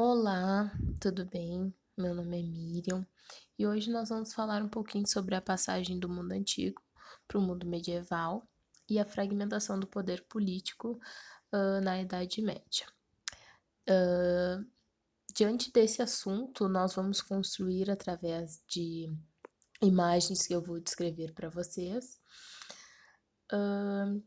[0.00, 0.70] Olá,
[1.00, 1.74] tudo bem?
[1.96, 3.04] Meu nome é Miriam
[3.58, 6.80] e hoje nós vamos falar um pouquinho sobre a passagem do mundo antigo
[7.26, 8.48] para o mundo medieval
[8.88, 11.00] e a fragmentação do poder político
[11.52, 12.86] uh, na Idade Média.
[13.90, 14.64] Uh,
[15.34, 19.12] diante desse assunto, nós vamos construir através de
[19.82, 22.20] imagens que eu vou descrever para vocês.
[23.52, 24.22] Uh,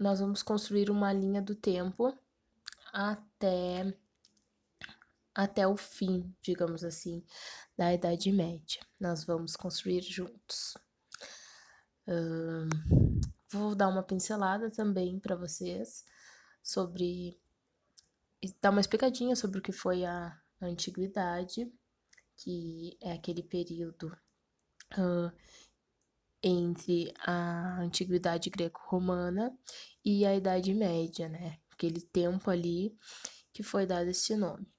[0.00, 2.18] nós vamos construir uma linha do tempo
[2.90, 3.94] até
[5.34, 7.24] até o fim, digamos assim,
[7.76, 8.80] da Idade Média.
[9.00, 10.74] Nós vamos construir juntos.
[12.06, 12.68] Uh,
[13.50, 16.04] vou dar uma pincelada também para vocês
[16.62, 17.38] sobre.
[18.60, 21.70] dar uma explicadinha sobre o que foi a, antiguidade,
[22.36, 24.16] que é aquele período
[24.96, 25.32] uh,
[26.42, 29.54] entre a antiguidade greco-romana
[30.04, 31.58] e a Idade Média, né?
[31.70, 32.96] Aquele tempo ali
[33.52, 34.73] que foi dado esse nome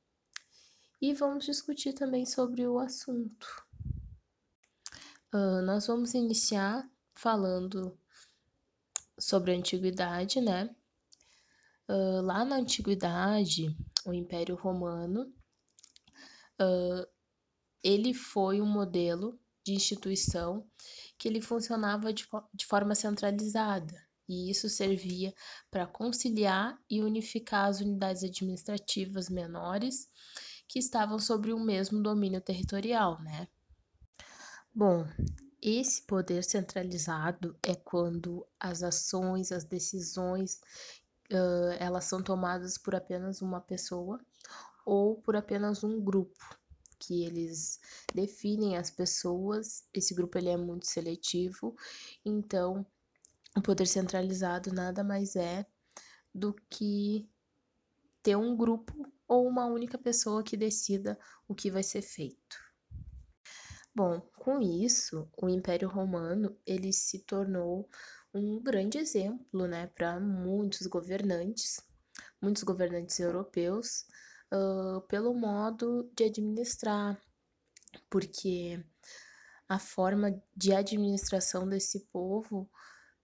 [1.01, 3.65] e vamos discutir também sobre o assunto.
[5.33, 7.97] Uh, nós vamos iniciar falando
[9.19, 10.73] sobre a antiguidade, né?
[11.87, 15.33] Uh, lá na antiguidade, o Império Romano,
[16.61, 17.07] uh,
[17.83, 20.67] ele foi um modelo de instituição
[21.17, 25.33] que ele funcionava de, de forma centralizada e isso servia
[25.69, 30.09] para conciliar e unificar as unidades administrativas menores
[30.67, 33.47] que estavam sobre o mesmo domínio territorial, né?
[34.73, 35.07] Bom,
[35.61, 40.59] esse poder centralizado é quando as ações, as decisões,
[41.31, 44.19] uh, elas são tomadas por apenas uma pessoa
[44.85, 46.59] ou por apenas um grupo,
[46.99, 47.79] que eles
[48.13, 49.87] definem as pessoas.
[49.93, 51.75] Esse grupo ele é muito seletivo,
[52.23, 52.85] então
[53.57, 55.65] o poder centralizado nada mais é
[56.33, 57.27] do que
[58.21, 62.57] ter um grupo ou uma única pessoa que decida o que vai ser feito.
[63.93, 67.89] Bom, com isso, o Império Romano ele se tornou
[68.33, 71.79] um grande exemplo, né, para muitos governantes,
[72.41, 74.05] muitos governantes europeus,
[74.53, 77.17] uh, pelo modo de administrar,
[78.09, 78.83] porque
[79.69, 82.69] a forma de administração desse povo,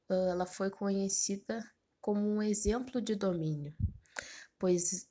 [0.10, 1.62] uh, ela foi conhecida
[2.00, 3.76] como um exemplo de domínio,
[4.58, 5.11] pois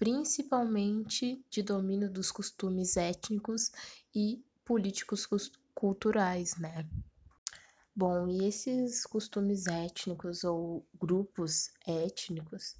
[0.00, 3.70] principalmente de domínio dos costumes étnicos
[4.14, 5.28] e políticos
[5.74, 6.88] culturais, né?
[7.94, 12.76] Bom, e esses costumes étnicos ou grupos étnicos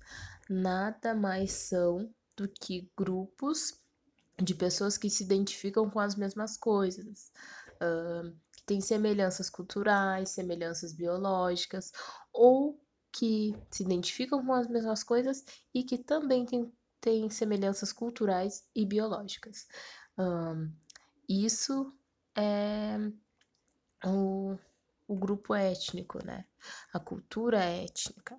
[0.48, 3.78] nada mais são do que grupos
[4.42, 7.30] de pessoas que se identificam com as mesmas coisas,
[7.82, 11.92] uh, que têm semelhanças culturais, semelhanças biológicas,
[12.32, 12.80] ou
[13.12, 15.44] que se identificam com as mesmas coisas
[15.75, 19.66] e que também têm têm semelhanças culturais e biológicas.
[20.18, 20.70] Um,
[21.28, 21.92] isso
[22.36, 22.96] é
[24.04, 24.56] o,
[25.06, 26.44] o grupo étnico, né?
[26.92, 28.36] A cultura étnica.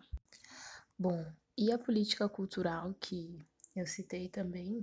[0.97, 1.25] Bom,
[1.57, 3.39] e a política cultural que
[3.75, 4.79] eu citei também,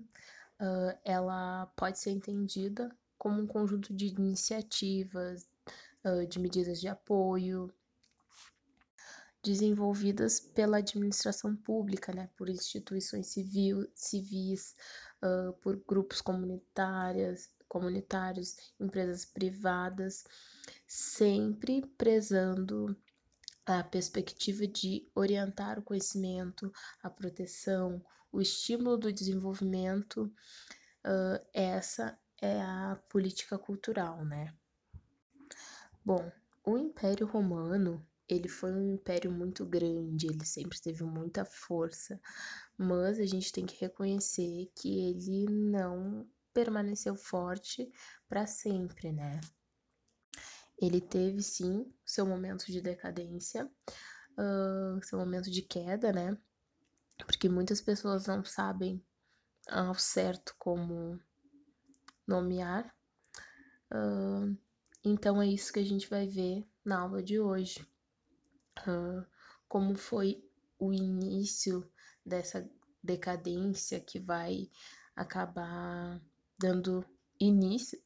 [0.61, 5.49] uh, ela pode ser entendida como um conjunto de iniciativas,
[6.05, 7.73] uh, de medidas de apoio,
[9.43, 14.75] desenvolvidas pela administração pública, né, por instituições civil, civis,
[15.23, 20.25] uh, por grupos comunitários, comunitários, empresas privadas,
[20.87, 22.97] sempre prezando
[23.67, 26.73] a perspectiva de orientar o conhecimento,
[27.03, 30.33] a proteção, o estímulo do desenvolvimento.
[31.05, 34.55] Uh, essa é a política cultural, né?
[36.05, 36.33] Bom,
[36.65, 42.21] o Império Romano ele foi um império muito grande, ele sempre teve muita força,
[42.77, 47.91] mas a gente tem que reconhecer que ele não permaneceu forte
[48.29, 49.41] para sempre, né?
[50.79, 53.65] Ele teve sim seu momento de decadência,
[54.39, 56.37] uh, seu momento de queda, né?
[57.27, 59.03] Porque muitas pessoas não sabem
[59.69, 61.19] ao certo como
[62.27, 62.95] nomear.
[63.91, 64.57] Uh,
[65.03, 67.85] então é isso que a gente vai ver na aula de hoje
[69.69, 70.43] como foi
[70.79, 71.91] o início
[72.25, 72.69] dessa
[73.03, 74.71] decadência que vai
[75.15, 76.21] acabar
[76.59, 77.05] dando
[77.41, 78.01] início.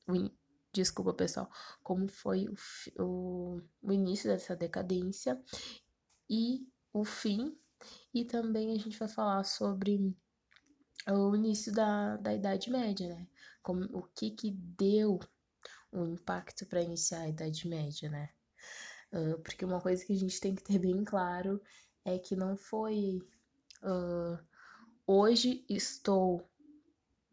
[0.72, 1.50] Desculpa, pessoal.
[1.82, 5.40] Como foi o, o, o início dessa decadência
[6.28, 7.56] e o fim.
[8.14, 10.14] E também a gente vai falar sobre
[11.08, 13.26] o início da, da Idade Média, né?
[13.62, 15.18] Como, o que que deu
[15.90, 18.30] o impacto para iniciar a Idade Média, né?
[19.12, 21.61] Uh, porque uma coisa que a gente tem que ter bem claro
[22.05, 23.23] é que não foi
[23.82, 24.38] uh,
[25.06, 26.49] hoje estou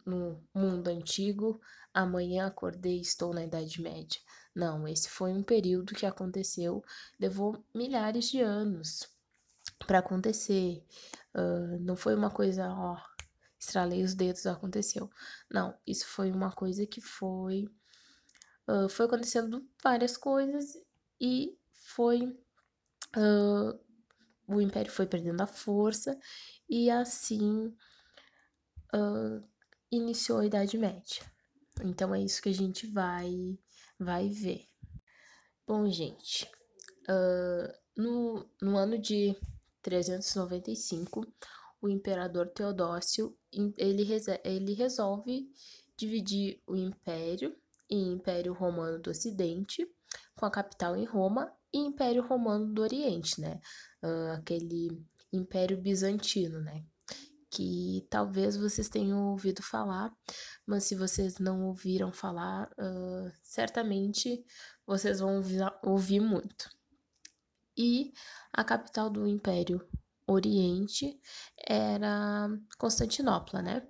[0.05, 1.61] no mundo antigo,
[1.93, 4.19] amanhã acordei e estou na Idade Média.
[4.55, 6.83] Não, esse foi um período que aconteceu,
[7.19, 9.07] levou milhares de anos
[9.85, 10.83] para acontecer.
[11.33, 12.97] Uh, não foi uma coisa, ó,
[13.59, 15.09] estralei os dedos, aconteceu.
[15.49, 17.69] Não, isso foi uma coisa que foi.
[18.67, 20.77] Uh, foi acontecendo várias coisas
[21.19, 21.57] e
[21.95, 22.21] foi.
[23.15, 23.79] Uh,
[24.47, 26.17] o império foi perdendo a força
[26.67, 27.75] e assim
[29.91, 31.23] iniciou a Idade Média.
[31.83, 33.59] Então é isso que a gente vai,
[33.99, 34.67] vai ver.
[35.67, 36.49] Bom, gente,
[37.95, 39.35] no, no ano de
[39.83, 41.31] 395,
[41.79, 44.03] o imperador Teodócio ele,
[44.43, 45.47] ele resolve
[45.95, 47.55] dividir o império
[47.89, 49.87] em Império Romano do Ocidente,
[50.35, 53.59] com a capital em Roma, e Império Romano do Oriente, né?
[54.03, 56.83] Uh, aquele Império Bizantino, né?
[57.49, 60.11] Que talvez vocês tenham ouvido falar,
[60.65, 64.43] mas se vocês não ouviram falar, uh, certamente
[64.85, 66.69] vocês vão ouvir, ouvir muito.
[67.77, 68.13] E
[68.51, 69.87] a capital do Império
[70.27, 71.19] Oriente
[71.57, 73.87] era Constantinopla, né?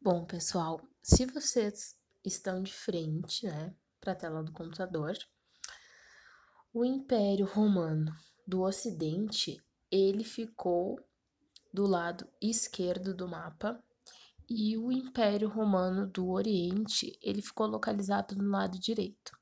[0.00, 5.16] Bom, pessoal, se vocês estão de frente, né, para a tela do computador,
[6.72, 8.14] o Império Romano
[8.46, 10.98] do Ocidente, ele ficou
[11.72, 13.82] do lado esquerdo do mapa
[14.48, 19.36] e o Império Romano do Oriente, ele ficou localizado no lado direito.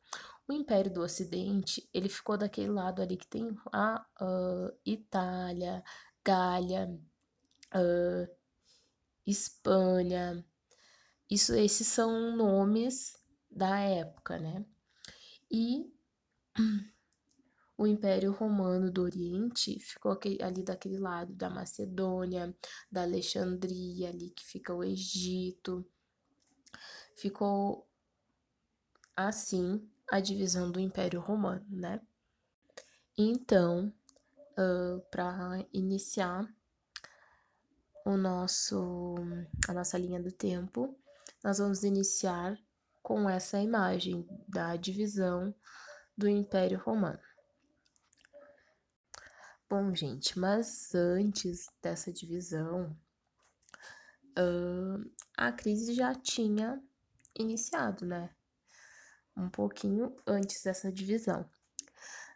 [0.48, 5.82] O Império do Ocidente, ele ficou daquele lado ali que tem a uh, Itália,
[6.24, 6.88] Gália,
[7.74, 8.36] uh,
[9.26, 10.44] Espanha.
[11.28, 13.16] Isso, esses são nomes
[13.50, 14.64] da época, né?
[15.50, 15.92] E
[17.78, 22.56] o Império Romano do Oriente ficou ali daquele lado da Macedônia,
[22.90, 25.86] da Alexandria, ali que fica o Egito.
[27.14, 27.86] Ficou
[29.14, 32.00] assim a divisão do Império Romano, né?
[33.18, 33.92] Então,
[34.52, 36.46] uh, para iniciar
[38.04, 39.14] o nosso,
[39.68, 40.98] a nossa linha do tempo,
[41.42, 42.58] nós vamos iniciar
[43.02, 45.54] com essa imagem da divisão
[46.16, 47.25] do Império Romano.
[49.68, 52.96] Bom, gente, mas antes dessa divisão,
[54.38, 56.80] uh, a crise já tinha
[57.38, 58.30] iniciado, né?
[59.36, 61.48] um pouquinho antes dessa divisão.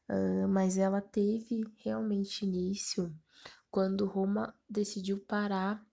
[0.08, 3.14] Uh, mas ela teve realmente início
[3.70, 5.84] quando Roma decidiu parar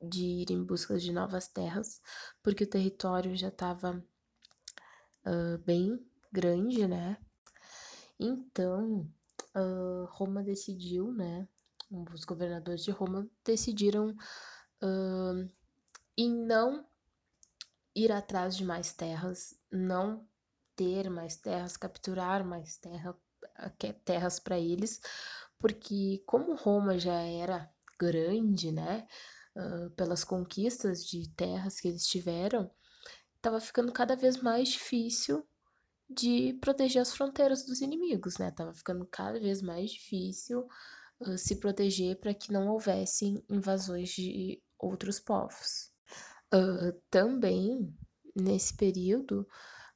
[0.00, 2.00] de ir em busca de novas terras,
[2.42, 4.04] porque o território já estava
[5.26, 5.98] uh, bem
[6.30, 7.16] grande, né?
[8.20, 9.10] Então,
[9.56, 11.48] uh, Roma decidiu, né?
[11.90, 14.10] Os governadores de Roma decidiram
[14.82, 15.50] uh,
[16.16, 16.86] em não
[17.94, 20.26] ir atrás de mais terras, não
[20.74, 23.14] ter mais terras, capturar mais terra,
[24.04, 25.00] terras para eles,
[25.58, 29.06] porque como Roma já era grande, né,
[29.56, 32.70] uh, pelas conquistas de terras que eles tiveram,
[33.36, 35.46] estava ficando cada vez mais difícil
[36.14, 38.50] de proteger as fronteiras dos inimigos, né?
[38.50, 40.68] Tava ficando cada vez mais difícil
[41.20, 45.90] uh, se proteger para que não houvessem invasões de outros povos.
[46.52, 47.94] Uh, também,
[48.36, 49.46] nesse período,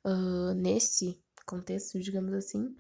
[0.05, 2.75] uh, nesse contexto, digamos assim,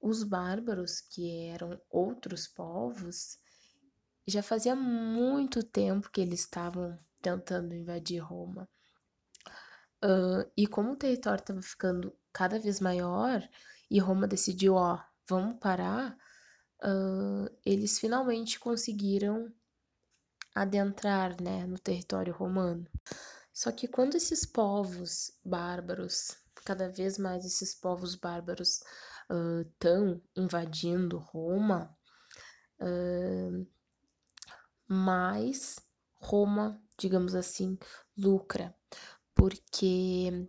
[0.00, 3.38] os bárbaros, que eram outros povos,
[4.26, 8.68] já fazia muito tempo que eles estavam tentando invadir Roma.
[10.04, 13.42] Uh, e como o território estava ficando cada vez maior
[13.90, 16.16] e Roma decidiu, ó, vamos parar,
[16.84, 19.52] uh, eles finalmente conseguiram
[20.54, 22.86] adentrar né, no território romano.
[23.52, 28.84] Só que quando esses povos bárbaros, cada vez mais esses povos bárbaros
[29.66, 31.92] estão uh, invadindo Roma,
[32.80, 33.66] uh,
[34.86, 35.80] mais
[36.14, 37.76] Roma, digamos assim,
[38.16, 38.72] lucra,
[39.34, 40.48] porque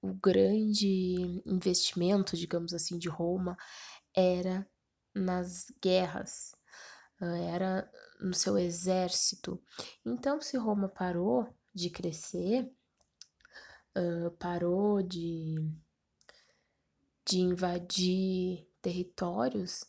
[0.00, 3.56] o grande investimento, digamos assim, de Roma
[4.14, 4.68] era
[5.14, 6.54] nas guerras,
[7.20, 7.90] era
[8.20, 9.60] no seu exército.
[10.04, 12.70] Então, se Roma parou de crescer,
[14.38, 15.56] parou de,
[17.24, 19.84] de invadir territórios,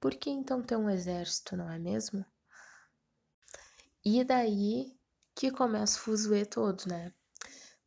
[0.00, 2.24] por que então ter um exército, não é mesmo?
[4.04, 4.98] E daí
[5.34, 7.14] que começa o fuzuê todo, né?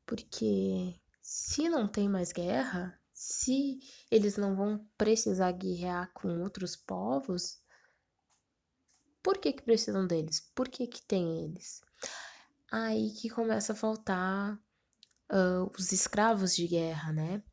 [0.05, 0.97] Porque
[1.35, 7.59] se não tem mais guerra, se eles não vão precisar guerrear com outros povos,
[9.21, 10.39] por que, que precisam deles?
[10.53, 11.81] Por que, que tem eles?
[12.71, 14.55] aí que começa a faltar
[15.31, 17.43] uh, os escravos de guerra, né?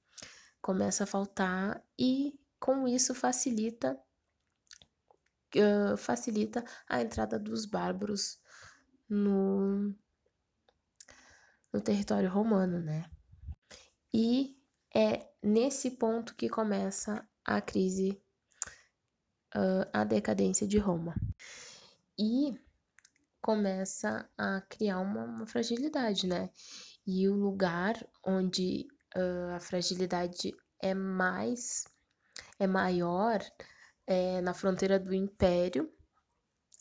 [0.61, 3.99] Começa a faltar e com isso facilita
[5.57, 8.41] uh, facilita a entrada dos bárbaros
[9.09, 9.95] no,
[11.73, 13.09] no território romano, né?
[14.15, 14.57] E
[14.95, 18.21] é nesse ponto que começa a crise,
[19.55, 21.15] uh, a decadência de Roma.
[22.19, 22.55] E
[23.41, 26.51] começa a criar uma, uma fragilidade, né?
[27.07, 31.85] E o lugar onde uh, a fragilidade é mais,
[32.59, 33.41] é maior,
[34.07, 35.91] é na fronteira do Império,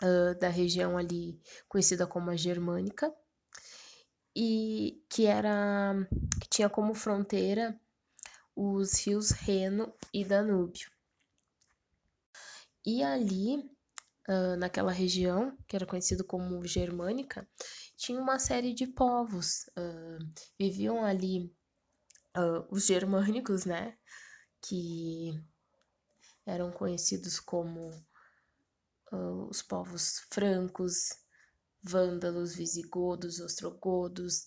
[0.03, 3.11] uh, da região ali conhecida como a Germânica,
[4.35, 5.93] e que era
[6.39, 7.79] que tinha como fronteira
[8.55, 10.91] os rios Reno e Danúbio.
[12.85, 13.57] E ali,
[14.27, 17.47] uh, naquela região, que era conhecido como Germânica,
[17.95, 19.67] tinha uma série de povos.
[19.77, 20.17] Uh,
[20.59, 21.53] viviam ali
[22.37, 23.97] uh, os germânicos, né?
[24.61, 25.31] Que
[26.45, 27.91] eram conhecidos como
[29.49, 31.20] os povos francos,
[31.83, 34.45] vândalos, visigodos, ostrogodos,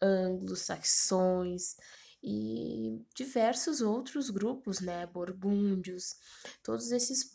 [0.00, 1.76] anglo-saxões
[2.22, 6.16] e diversos outros grupos, né, borgúndios,
[6.62, 7.30] todos esses,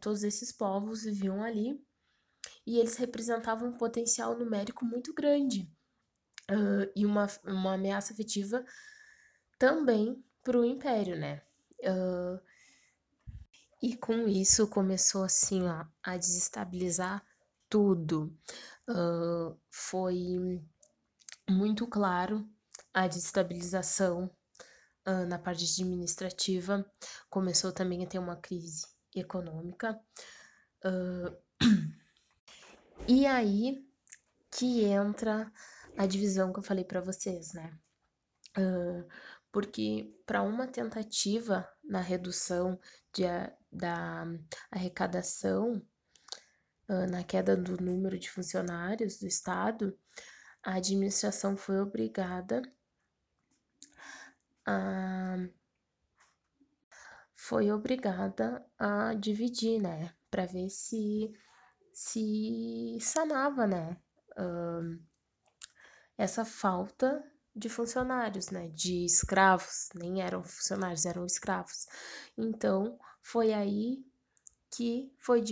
[0.00, 1.78] todos esses povos viviam ali
[2.66, 5.70] e eles representavam um potencial numérico muito grande
[6.50, 8.64] uh, e uma, uma ameaça efetiva
[9.58, 11.42] também para o império, né?
[11.80, 12.40] Uh,
[13.82, 17.24] e com isso começou assim ó, a desestabilizar
[17.72, 18.30] tudo.
[18.86, 20.60] Uh, foi
[21.48, 22.46] muito claro
[22.92, 24.30] a desestabilização
[25.08, 26.84] uh, na parte administrativa,
[27.30, 29.98] começou também a ter uma crise econômica.
[30.84, 31.34] Uh,
[33.08, 33.82] e aí
[34.50, 35.50] que entra
[35.96, 37.74] a divisão que eu falei para vocês, né?
[39.50, 42.78] Porque para uma tentativa na redução
[43.14, 43.22] de,
[43.70, 44.26] da
[44.70, 45.82] arrecadação,
[46.88, 49.96] na queda do número de funcionários do Estado,
[50.62, 52.62] a administração foi obrigada
[54.66, 55.36] a
[57.34, 61.32] foi obrigada a dividir, né, para ver se
[61.92, 63.96] se sanava, né,
[64.38, 65.02] uh,
[66.16, 67.22] essa falta
[67.54, 71.86] de funcionários, né, de escravos, nem eram funcionários, eram escravos.
[72.38, 74.04] Então, foi aí
[74.72, 75.42] que foi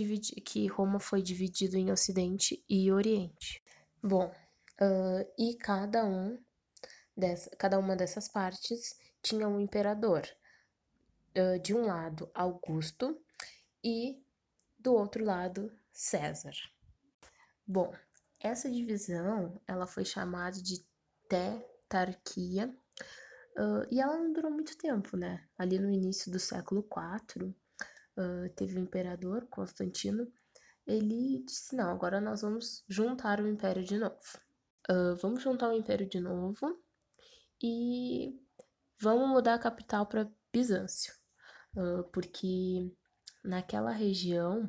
[0.43, 3.63] que Roma foi dividido em Ocidente e Oriente.
[4.01, 4.33] Bom,
[4.81, 6.43] uh, e cada um
[7.15, 10.23] dessa, cada uma dessas partes tinha um imperador.
[11.37, 13.21] Uh, de um lado, Augusto
[13.83, 14.21] e
[14.77, 16.55] do outro lado, César.
[17.65, 17.93] Bom,
[18.39, 20.83] essa divisão ela foi chamada de
[21.29, 22.75] tetarquia
[23.55, 25.47] uh, e ela não durou muito tempo, né?
[25.57, 26.85] Ali no início do século
[27.37, 27.55] IV,
[28.17, 30.31] uh, teve o imperador Constantino.
[30.85, 34.15] Ele disse: não, agora nós vamos juntar o império de novo.
[34.89, 36.81] Uh, vamos juntar o império de novo
[37.61, 38.35] e
[38.99, 41.13] vamos mudar a capital para Bizâncio,
[41.75, 42.91] uh, porque
[43.43, 44.63] naquela região,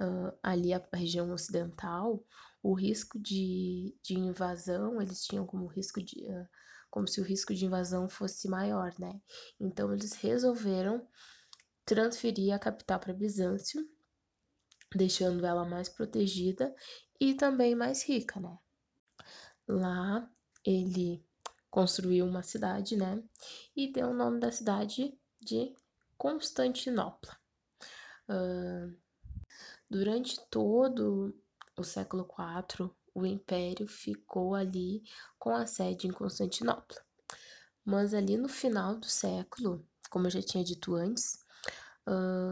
[0.00, 2.22] uh, ali a região ocidental,
[2.62, 6.26] o risco de, de invasão, eles tinham como risco de.
[6.90, 9.20] Como se o risco de invasão fosse maior, né?
[9.60, 11.06] Então eles resolveram
[11.88, 13.88] transferir a capital para Bizâncio,
[14.94, 16.74] deixando ela mais protegida
[17.18, 18.58] e também mais rica, né?
[19.66, 20.30] Lá
[20.62, 21.24] ele
[21.70, 23.22] construiu uma cidade, né?
[23.74, 25.74] E deu o nome da cidade de
[26.18, 27.34] Constantinopla.
[28.28, 28.94] Uh,
[29.88, 31.34] durante todo
[31.74, 35.02] o século IV, o império ficou ali
[35.38, 37.02] com a sede em Constantinopla.
[37.82, 41.47] Mas ali no final do século, como eu já tinha dito antes,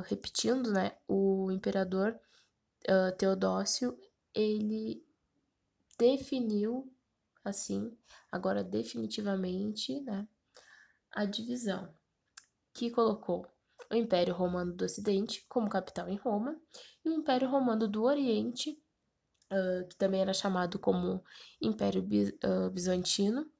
[0.06, 2.18] repetindo, né, o imperador
[2.88, 3.98] uh, Teodósio
[4.34, 5.04] ele
[5.98, 6.92] definiu
[7.44, 7.96] assim,
[8.30, 10.26] agora definitivamente, né,
[11.12, 11.94] a divisão
[12.74, 13.46] que colocou
[13.90, 16.60] o Império Romano do Ocidente como capital em Roma
[17.04, 18.78] e o Império Romano do Oriente,
[19.50, 21.22] uh, que também era chamado como
[21.60, 22.04] Império
[22.72, 23.50] Bizantino,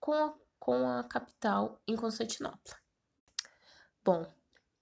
[0.00, 2.76] com a, com a capital em Constantinopla.
[4.04, 4.26] Bom,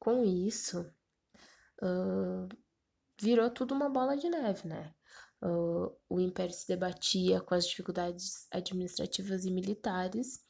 [0.04, 0.80] com isso,
[1.82, 2.48] uh,
[3.20, 4.94] virou tudo uma bola de neve, né?
[5.44, 10.42] uh, o império se debatia com as dificuldades administrativas e militares,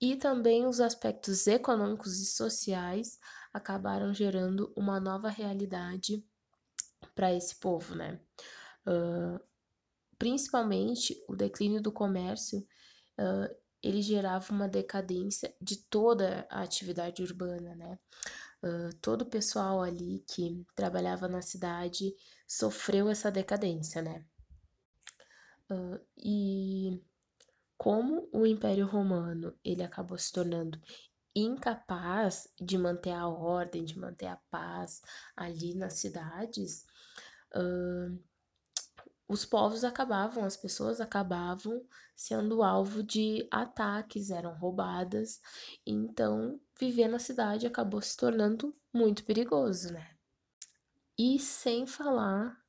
[0.00, 3.18] e também os aspectos econômicos e sociais
[3.52, 6.24] acabaram gerando uma nova realidade
[7.14, 8.20] para esse povo, né?
[8.86, 9.40] Uh,
[10.18, 12.60] principalmente o declínio do comércio,
[13.18, 17.98] uh, ele gerava uma decadência de toda a atividade urbana, né?
[19.00, 22.14] Todo o pessoal ali que trabalhava na cidade
[22.46, 24.24] sofreu essa decadência, né?
[25.70, 27.02] Uh, e
[27.76, 30.80] como o Império Romano ele acabou se tornando
[31.34, 35.00] incapaz de manter a ordem, de manter a paz
[35.34, 36.84] ali nas cidades,
[37.56, 38.22] uh,
[39.28, 45.40] os povos acabavam, as pessoas acabavam sendo alvo de ataques, eram roubadas,
[45.86, 50.16] então viver na cidade acabou se tornando muito perigoso, né?
[51.18, 52.60] E sem falar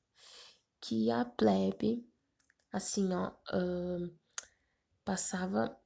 [0.79, 2.07] que a plebe,
[2.71, 4.13] assim, ó, uh,
[5.03, 5.77] passava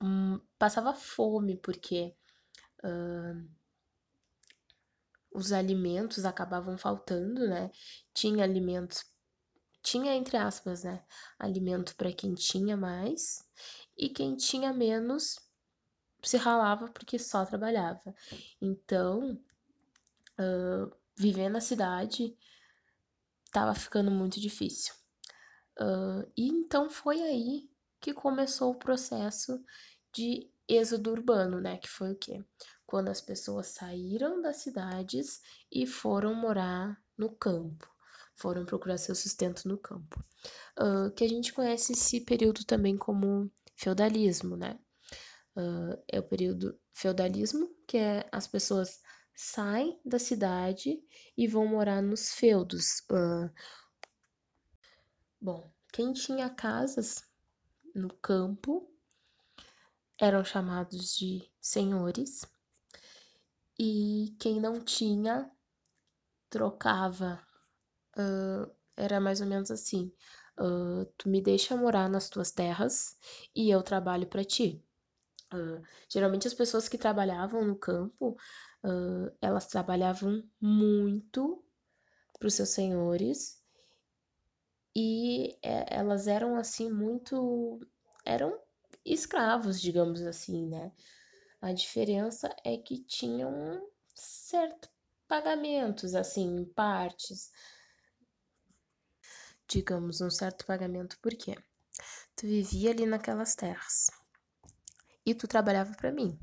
[0.00, 2.14] um, passava fome porque
[2.82, 3.48] uh,
[5.32, 7.70] os alimentos acabavam faltando, né?
[8.12, 9.04] Tinha alimentos,
[9.90, 11.04] tinha entre aspas, né?
[11.36, 13.44] Alimento para quem tinha mais
[13.98, 15.36] e quem tinha menos
[16.22, 18.14] se ralava porque só trabalhava.
[18.60, 19.32] Então,
[20.38, 22.36] uh, viver na cidade
[23.44, 24.94] estava ficando muito difícil.
[25.80, 27.68] Uh, e então foi aí
[28.00, 29.60] que começou o processo
[30.12, 31.78] de êxodo urbano, né?
[31.78, 32.44] Que foi o quê?
[32.86, 37.90] Quando as pessoas saíram das cidades e foram morar no campo,
[38.40, 40.24] foram procurar seu sustento no campo.
[40.78, 44.78] Uh, que a gente conhece esse período também como feudalismo, né?
[45.56, 49.00] Uh, é o período feudalismo, que é as pessoas
[49.34, 51.02] saem da cidade
[51.36, 53.00] e vão morar nos feudos.
[53.10, 53.50] Uh,
[55.40, 57.22] bom, quem tinha casas
[57.94, 58.90] no campo
[60.18, 62.42] eram chamados de senhores,
[63.78, 65.50] e quem não tinha
[66.50, 67.49] trocava.
[68.16, 70.12] Uh, era mais ou menos assim:
[70.58, 73.16] uh, tu me deixa morar nas tuas terras
[73.54, 74.82] e eu trabalho para ti.
[75.52, 78.36] Uh, geralmente as pessoas que trabalhavam no campo,
[79.42, 81.62] elas trabalhavam muito
[82.38, 83.60] para os seus senhores
[84.96, 87.80] e é, elas eram assim muito
[88.24, 88.58] eram
[89.04, 90.92] escravos, digamos assim, né?
[91.60, 94.88] A diferença é que tinham certo
[95.28, 97.52] pagamentos, assim, em partes.
[99.70, 101.56] Digamos, um certo pagamento, por quê?
[102.34, 104.10] Tu vivia ali naquelas terras
[105.24, 106.36] e tu trabalhava para mim.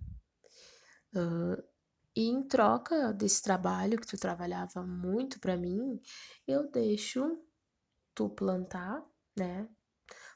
[1.13, 1.61] Uh,
[2.15, 6.01] e em troca desse trabalho que tu trabalhava muito para mim,
[6.47, 7.37] eu deixo
[8.15, 9.03] tu plantar,
[9.35, 9.67] né?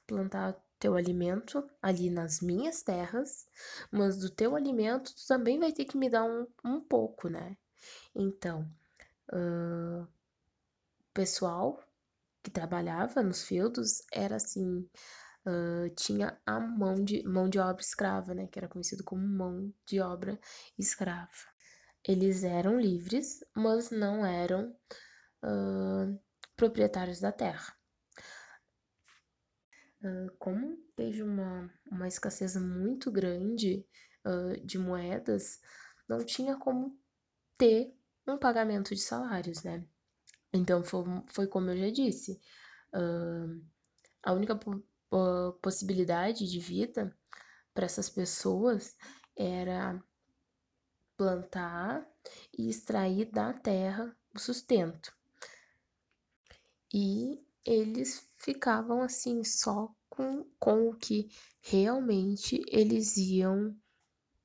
[0.06, 3.48] Plantar teu alimento ali nas minhas terras,
[3.90, 7.56] mas do teu alimento tu também vai ter que me dar um, um pouco, né?
[8.14, 8.70] Então,
[9.32, 10.06] uh,
[11.14, 11.82] pessoal
[12.44, 14.88] que trabalhava nos feudos era assim,
[15.46, 18.48] uh, tinha a mão de, mão de obra escrava, né?
[18.48, 20.40] Que era conhecido como mão de obra
[20.78, 21.30] escrava.
[22.08, 24.76] Eles eram livres, mas não eram
[25.44, 26.20] uh,
[26.56, 27.76] proprietários da terra
[30.40, 33.86] como teve uma, uma escassez muito grande
[34.26, 35.60] uh, de moedas,
[36.08, 36.98] não tinha como
[37.58, 37.96] ter
[38.28, 39.86] um pagamento de salários, né?
[40.54, 42.40] Então foi, foi como eu já disse,
[42.94, 43.64] uh,
[44.24, 44.84] a única po
[45.62, 47.14] possibilidade de vida
[47.74, 48.96] para essas pessoas
[49.36, 50.02] era
[51.18, 52.08] plantar
[52.58, 55.14] e extrair da terra o sustento.
[56.94, 61.30] E eles ficavam assim só com, com o que
[61.62, 63.76] realmente eles iam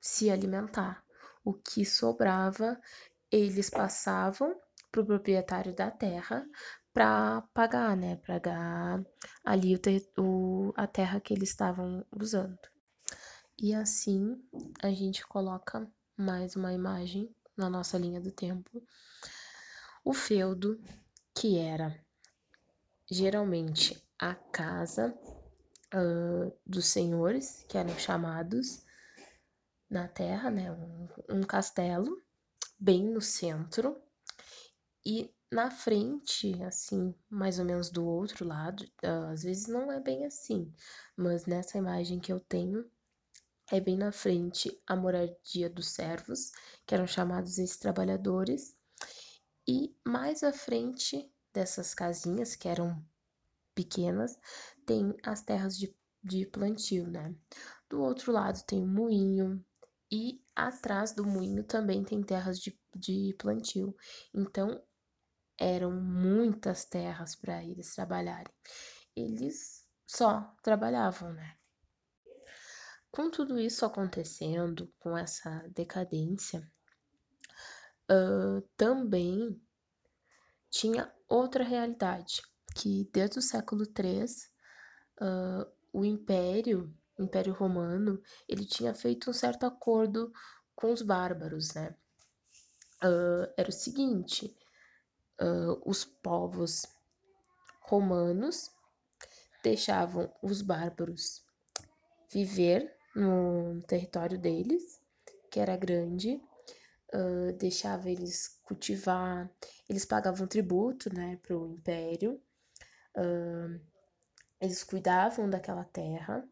[0.01, 1.05] se alimentar.
[1.45, 2.81] O que sobrava,
[3.31, 4.61] eles passavam
[4.97, 6.47] para o proprietário da terra
[6.93, 8.17] para pagar, né?
[8.27, 9.05] Pagar
[9.45, 12.59] ali o, o, a terra que eles estavam usando.
[13.59, 14.43] E assim
[14.83, 18.83] a gente coloca mais uma imagem na nossa linha do tempo.
[20.03, 20.81] O feudo,
[21.35, 21.99] que era
[23.11, 25.15] geralmente a casa
[25.95, 28.83] uh, dos senhores, que eram chamados
[29.91, 30.73] na terra, né?
[30.73, 32.23] Um, um castelo
[32.79, 34.06] bem no centro.
[35.09, 40.01] E na frente, assim, mais ou menos do outro lado, uh, às vezes não é
[40.01, 40.75] bem assim,
[41.17, 42.85] mas nessa imagem que eu tenho,
[43.71, 46.51] é bem na frente a moradia dos servos,
[46.85, 48.77] que eram chamados esses trabalhadores,
[49.69, 53.01] e mais à frente dessas casinhas, que eram
[53.77, 54.37] pequenas,
[54.85, 57.33] tem as terras de, de plantio, né?
[57.89, 59.65] Do outro lado tem o moinho
[60.11, 63.95] e atrás do moinho também tem terras de, de plantio.
[64.35, 64.83] Então,
[65.59, 68.53] eram muitas terras para eles trabalharem.
[69.15, 71.57] eles só trabalhavam, né?
[73.11, 76.71] Com tudo isso acontecendo, com essa decadência,
[78.11, 79.61] uh, também
[80.71, 82.43] tinha outra realidade,
[82.75, 84.25] que desde o século III,
[85.23, 90.31] uh, o Império, o Império Romano, ele tinha feito um certo acordo
[90.75, 91.97] com os bárbaros, né?
[93.03, 94.55] Uh, era o seguinte,
[95.85, 96.87] os povos
[97.83, 98.71] romanos
[99.63, 101.45] deixavam os bárbaros
[102.31, 105.01] viver no território deles,
[105.51, 106.41] que era grande,
[107.15, 109.51] uh, deixava eles cultivar,
[109.89, 112.41] eles pagavam tributo, né, para o império,
[113.17, 113.81] uh,
[114.61, 116.47] eles cuidavam daquela terra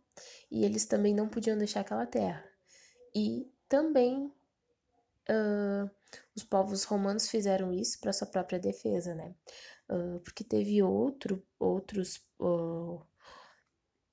[0.51, 2.45] e eles também não podiam deixar aquela terra.
[3.15, 4.33] E também
[5.29, 5.91] uh,
[6.35, 9.35] os povos romanos fizeram isso para sua própria defesa, né?
[9.89, 13.01] Uh, porque teve outro, outros uh,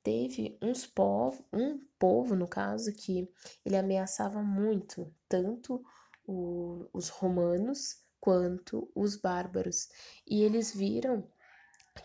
[0.03, 3.29] teve uns povos, um povo, no caso, que
[3.65, 5.83] ele ameaçava muito, tanto
[6.25, 9.89] o, os romanos quanto os bárbaros.
[10.27, 11.27] E eles viram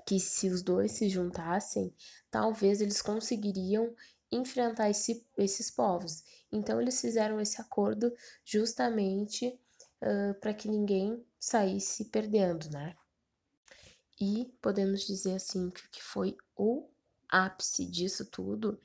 [0.06, 1.94] que se os dois se juntassem,
[2.30, 3.94] talvez eles conseguiriam
[4.30, 6.24] enfrentar esse, esses povos.
[6.50, 8.12] Então eles fizeram esse acordo
[8.44, 9.58] justamente
[10.02, 12.96] uh, para que ninguém saísse perdendo, né?
[14.20, 16.88] E podemos dizer assim que foi o
[17.28, 18.80] ápice disso tudo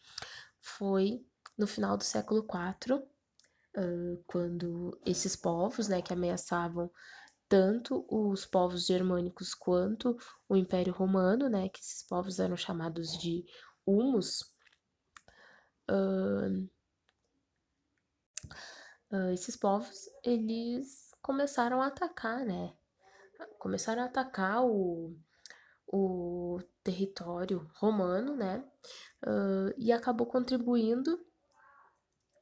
[0.60, 1.26] foi
[1.58, 6.91] no final do século IV, uh, quando esses povos, né, que ameaçavam
[7.47, 13.45] tanto os povos germânicos quanto o Império Romano, né, que esses povos eram chamados de
[13.86, 14.41] humus,
[15.89, 16.69] uh,
[19.12, 22.74] uh, esses povos eles começaram a atacar, né,
[23.60, 25.15] começaram a atacar o,
[25.88, 28.63] o território romano, né?
[29.24, 31.13] Uh, e acabou contribuindo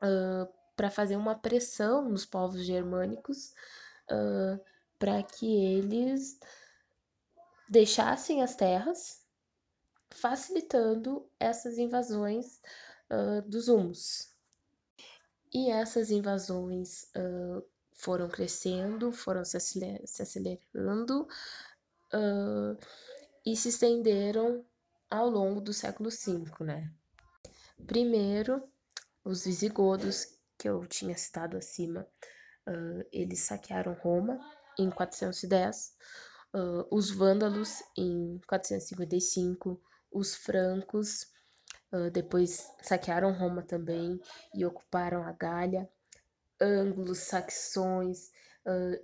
[0.02, 3.54] uh, para fazer uma pressão nos povos germânicos
[4.98, 6.40] para que eles
[7.70, 9.24] deixassem as terras,
[10.10, 12.60] facilitando essas invasões
[13.46, 14.29] dos humus.
[15.54, 17.12] E essas invasões
[17.94, 21.28] foram crescendo, foram se, acelerando
[23.46, 24.66] e se estenderam
[25.10, 26.92] ao longo do século V, né?
[27.88, 28.62] Primeiro,
[29.24, 32.06] os visigodos, que eu tinha citado acima,
[32.68, 34.40] uh, eles saquearam Roma
[34.78, 35.96] em 410,
[36.54, 39.82] uh, os vândalos em 455,
[40.12, 41.32] os francos
[41.92, 44.20] uh, depois saquearam Roma também
[44.54, 45.90] e ocuparam a Gália,
[46.62, 48.32] ângulos, saxões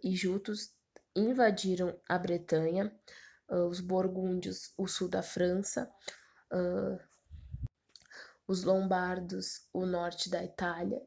[0.04, 0.76] e jutos
[1.16, 2.94] invadiram a Bretanha,
[3.50, 5.90] uh, os burgúndios, o sul da França,
[6.52, 7.00] uh,
[8.48, 11.02] os lombardos, o norte da Itália,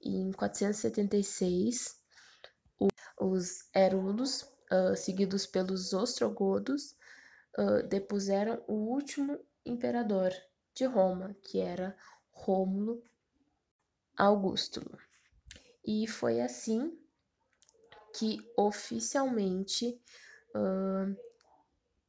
[0.00, 1.96] e em 476
[2.78, 2.88] o,
[3.20, 4.42] os Herulos,
[4.72, 6.96] uh, seguidos pelos ostrogodos,
[7.90, 10.32] depuseram o último imperador
[10.74, 11.96] de Roma, que era
[12.30, 13.02] Rômulo
[14.16, 14.80] Augusto.
[15.84, 16.98] E foi assim
[18.14, 20.00] que oficialmente
[20.54, 21.16] uh,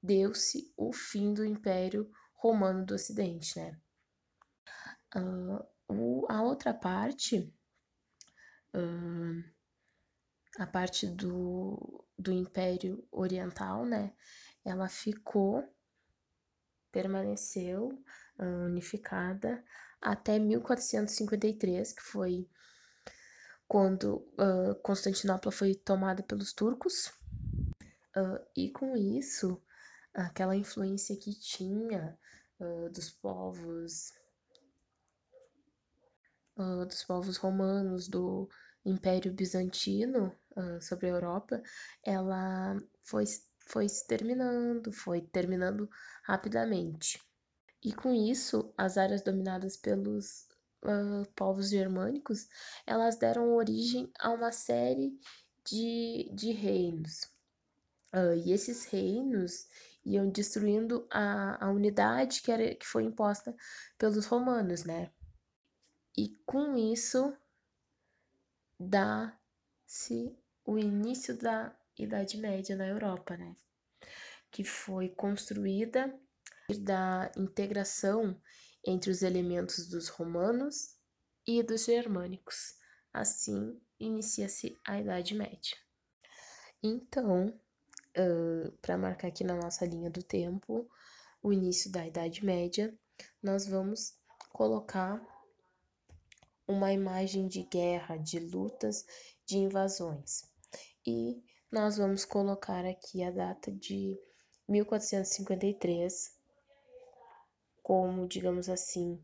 [0.01, 3.79] deu-se o fim do Império Romano do Ocidente, né?
[5.15, 7.53] Uh, o, a outra parte,
[8.75, 9.43] uh,
[10.59, 14.13] a parte do, do Império Oriental, né?
[14.65, 15.63] Ela ficou,
[16.91, 18.03] permaneceu
[18.39, 19.63] unificada
[20.01, 22.47] até 1453, que foi
[23.67, 24.27] quando
[24.83, 27.11] Constantinopla foi tomada pelos turcos.
[28.55, 29.61] e com isso,
[30.13, 32.17] aquela influência que tinha
[32.59, 34.13] uh, dos povos
[36.57, 38.47] uh, dos povos romanos do
[38.85, 41.61] Império Bizantino uh, sobre a Europa,
[42.03, 43.23] ela foi,
[43.67, 45.89] foi se terminando, foi terminando
[46.23, 47.19] rapidamente.
[47.83, 50.47] E com isso, as áreas dominadas pelos
[50.83, 52.47] uh, povos germânicos,
[52.85, 55.19] elas deram origem a uma série
[55.65, 57.23] de, de reinos.
[58.13, 59.67] Uh, e esses reinos
[60.05, 63.53] iam destruindo a, a unidade que, era, que foi imposta
[63.97, 65.11] pelos romanos, né?
[66.17, 67.35] E com isso
[68.79, 70.33] dá-se
[70.65, 73.55] o início da Idade Média na Europa, né?
[74.51, 76.13] Que foi construída
[76.79, 78.39] da integração
[78.85, 80.95] entre os elementos dos romanos
[81.45, 82.75] e dos germânicos.
[83.11, 85.77] Assim, inicia-se a Idade Média.
[86.81, 87.47] Então,
[88.17, 90.89] uh, para marcar aqui na nossa linha do tempo,
[91.41, 92.93] o início da Idade Média,
[93.41, 94.17] nós vamos
[94.51, 95.21] colocar
[96.67, 99.05] uma imagem de guerra, de lutas,
[99.45, 100.43] de invasões.
[101.05, 104.17] E nós vamos colocar aqui a data de
[104.67, 106.42] 1453
[107.83, 109.21] como, digamos assim,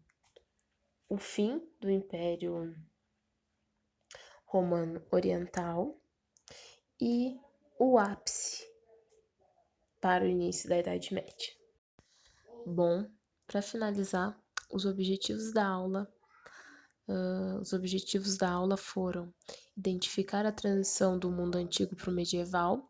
[1.07, 2.75] o fim do Império
[4.45, 5.99] Romano Oriental
[7.01, 7.39] e
[7.79, 8.67] o ápice
[10.01, 11.53] para o início da Idade Média.
[12.65, 13.09] Bom,
[13.47, 14.39] para finalizar,
[14.71, 16.13] os objetivos da aula
[17.09, 19.33] Uh, os objetivos da aula foram
[19.75, 22.87] identificar a transição do mundo antigo para o medieval,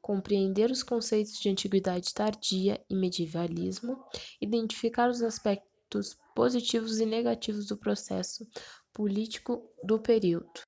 [0.00, 4.02] compreender os conceitos de antiguidade tardia e medievalismo,
[4.40, 8.46] identificar os aspectos positivos e negativos do processo
[8.92, 10.60] político do período.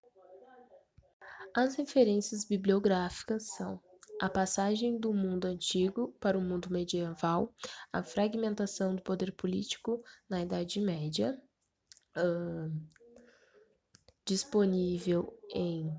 [1.54, 3.80] As referências bibliográficas são
[4.20, 7.52] a passagem do mundo antigo para o mundo medieval,
[7.92, 11.36] a fragmentação do poder político na Idade Média,
[12.16, 12.72] uh,
[14.24, 15.92] disponível em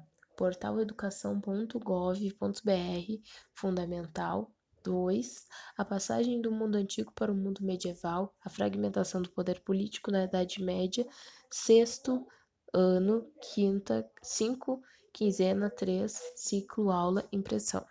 [0.43, 3.21] portaleducação.gov.br
[3.53, 4.51] Fundamental
[4.83, 5.47] 2.
[5.77, 10.25] A passagem do mundo antigo para o mundo medieval, a fragmentação do poder político na
[10.25, 11.07] Idade Média,
[11.49, 12.27] sexto
[12.73, 14.81] ano, quinta, cinco,
[15.13, 17.85] quinzena, três, ciclo, aula, impressão.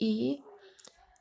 [0.00, 0.42] E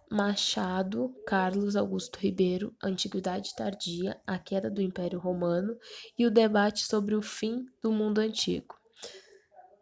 [0.10, 5.78] Machado Carlos Augusto Ribeiro, Antiguidade Tardia, a Queda do Império Romano
[6.18, 8.77] e o debate sobre o fim do mundo antigo.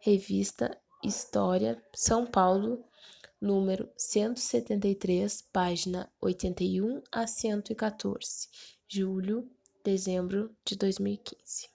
[0.06, 2.84] Revista História, São Paulo,
[3.40, 8.46] número 173, página 81 a 114,
[8.86, 9.50] julho,
[9.82, 11.68] dezembro de 2015.